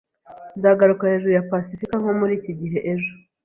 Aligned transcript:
Nzaguruka 0.57 1.09
hejuru 1.11 1.33
ya 1.35 1.45
pasifika 1.49 1.93
nko 2.01 2.11
muri 2.19 2.33
iki 2.39 2.51
gihe 2.59 2.77
ejo 2.93 3.11